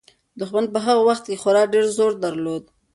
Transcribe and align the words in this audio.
دښمن 0.39 0.65
په 0.73 0.79
هغه 0.85 1.01
وخت 1.09 1.23
کې 1.27 1.39
خورا 1.41 1.63
ډېر 1.73 1.85
زور 1.97 2.11
درلود. 2.23 2.63